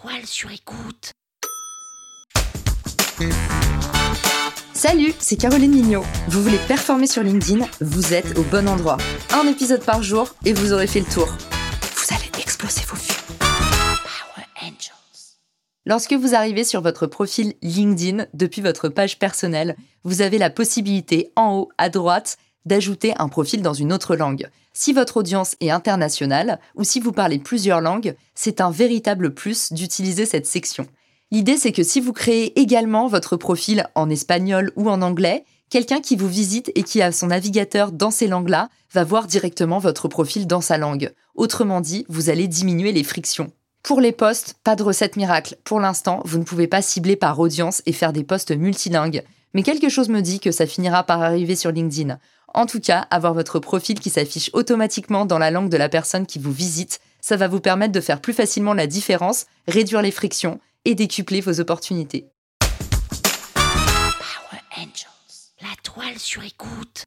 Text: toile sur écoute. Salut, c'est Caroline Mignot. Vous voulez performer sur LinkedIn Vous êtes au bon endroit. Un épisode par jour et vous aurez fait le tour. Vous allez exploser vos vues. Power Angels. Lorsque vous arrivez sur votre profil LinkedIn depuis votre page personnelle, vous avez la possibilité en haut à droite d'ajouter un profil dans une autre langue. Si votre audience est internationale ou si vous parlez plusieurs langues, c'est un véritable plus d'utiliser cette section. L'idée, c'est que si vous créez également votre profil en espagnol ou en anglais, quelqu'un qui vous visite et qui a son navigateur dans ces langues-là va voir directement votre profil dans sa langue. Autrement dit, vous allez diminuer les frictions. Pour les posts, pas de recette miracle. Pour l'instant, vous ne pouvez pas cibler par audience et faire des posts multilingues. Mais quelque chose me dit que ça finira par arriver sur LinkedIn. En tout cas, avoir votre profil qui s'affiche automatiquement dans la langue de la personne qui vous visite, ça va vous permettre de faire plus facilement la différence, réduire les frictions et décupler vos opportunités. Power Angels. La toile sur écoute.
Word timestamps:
toile 0.00 0.26
sur 0.26 0.50
écoute. 0.50 1.12
Salut, 4.72 5.12
c'est 5.18 5.36
Caroline 5.36 5.72
Mignot. 5.72 6.04
Vous 6.28 6.42
voulez 6.42 6.58
performer 6.68 7.06
sur 7.06 7.22
LinkedIn 7.22 7.66
Vous 7.80 8.14
êtes 8.14 8.38
au 8.38 8.42
bon 8.44 8.68
endroit. 8.68 8.98
Un 9.32 9.48
épisode 9.48 9.84
par 9.84 10.02
jour 10.02 10.34
et 10.44 10.52
vous 10.52 10.72
aurez 10.72 10.86
fait 10.86 11.00
le 11.00 11.06
tour. 11.06 11.26
Vous 11.26 12.14
allez 12.14 12.30
exploser 12.40 12.82
vos 12.86 12.96
vues. 12.96 13.38
Power 13.38 14.46
Angels. 14.62 15.38
Lorsque 15.84 16.12
vous 16.12 16.34
arrivez 16.34 16.64
sur 16.64 16.80
votre 16.80 17.06
profil 17.06 17.54
LinkedIn 17.62 18.26
depuis 18.34 18.62
votre 18.62 18.88
page 18.88 19.18
personnelle, 19.18 19.74
vous 20.04 20.22
avez 20.22 20.38
la 20.38 20.50
possibilité 20.50 21.32
en 21.34 21.56
haut 21.56 21.68
à 21.76 21.88
droite 21.88 22.36
d'ajouter 22.68 23.12
un 23.18 23.28
profil 23.28 23.62
dans 23.62 23.72
une 23.72 23.92
autre 23.92 24.14
langue. 24.14 24.48
Si 24.72 24.92
votre 24.92 25.16
audience 25.16 25.56
est 25.60 25.70
internationale 25.70 26.60
ou 26.76 26.84
si 26.84 27.00
vous 27.00 27.10
parlez 27.10 27.40
plusieurs 27.40 27.80
langues, 27.80 28.14
c'est 28.36 28.60
un 28.60 28.70
véritable 28.70 29.34
plus 29.34 29.72
d'utiliser 29.72 30.24
cette 30.24 30.46
section. 30.46 30.86
L'idée, 31.32 31.56
c'est 31.56 31.72
que 31.72 31.82
si 31.82 32.00
vous 32.00 32.12
créez 32.12 32.58
également 32.60 33.08
votre 33.08 33.36
profil 33.36 33.86
en 33.96 34.08
espagnol 34.08 34.70
ou 34.76 34.88
en 34.88 35.02
anglais, 35.02 35.44
quelqu'un 35.68 36.00
qui 36.00 36.14
vous 36.14 36.28
visite 36.28 36.70
et 36.74 36.84
qui 36.84 37.02
a 37.02 37.10
son 37.10 37.26
navigateur 37.26 37.90
dans 37.90 38.12
ces 38.12 38.28
langues-là 38.28 38.68
va 38.92 39.04
voir 39.04 39.26
directement 39.26 39.78
votre 39.78 40.08
profil 40.08 40.46
dans 40.46 40.60
sa 40.60 40.78
langue. 40.78 41.12
Autrement 41.34 41.80
dit, 41.80 42.06
vous 42.08 42.30
allez 42.30 42.48
diminuer 42.48 42.92
les 42.92 43.04
frictions. 43.04 43.52
Pour 43.82 44.00
les 44.00 44.12
posts, 44.12 44.54
pas 44.64 44.76
de 44.76 44.82
recette 44.82 45.16
miracle. 45.16 45.56
Pour 45.64 45.80
l'instant, 45.80 46.20
vous 46.24 46.38
ne 46.38 46.44
pouvez 46.44 46.66
pas 46.66 46.82
cibler 46.82 47.16
par 47.16 47.38
audience 47.38 47.82
et 47.86 47.92
faire 47.92 48.12
des 48.12 48.24
posts 48.24 48.56
multilingues. 48.56 49.22
Mais 49.54 49.62
quelque 49.62 49.88
chose 49.88 50.08
me 50.08 50.20
dit 50.20 50.40
que 50.40 50.50
ça 50.50 50.66
finira 50.66 51.04
par 51.04 51.22
arriver 51.22 51.56
sur 51.56 51.72
LinkedIn. 51.72 52.18
En 52.54 52.66
tout 52.66 52.80
cas, 52.80 53.06
avoir 53.10 53.34
votre 53.34 53.58
profil 53.58 54.00
qui 54.00 54.10
s'affiche 54.10 54.50
automatiquement 54.52 55.26
dans 55.26 55.38
la 55.38 55.50
langue 55.50 55.70
de 55.70 55.76
la 55.76 55.88
personne 55.88 56.26
qui 56.26 56.38
vous 56.38 56.52
visite, 56.52 57.00
ça 57.20 57.36
va 57.36 57.48
vous 57.48 57.60
permettre 57.60 57.92
de 57.92 58.00
faire 58.00 58.20
plus 58.20 58.32
facilement 58.32 58.74
la 58.74 58.86
différence, 58.86 59.46
réduire 59.66 60.02
les 60.02 60.10
frictions 60.10 60.60
et 60.84 60.94
décupler 60.94 61.40
vos 61.40 61.60
opportunités. 61.60 62.28
Power 63.54 64.62
Angels. 64.76 65.52
La 65.60 65.74
toile 65.82 66.18
sur 66.18 66.42
écoute. 66.44 67.04